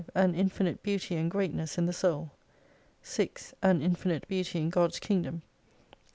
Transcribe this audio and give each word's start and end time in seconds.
An 0.15 0.33
infinite 0.33 0.81
beauty 0.81 1.15
and 1.15 1.29
greatness 1.29 1.77
in 1.77 1.85
the 1.85 1.93
soul. 1.93 2.31
6. 3.03 3.53
An 3.61 3.83
infinite 3.83 4.27
beauty 4.27 4.57
in 4.59 4.71
God's 4.71 4.97
Kingdom. 4.97 5.43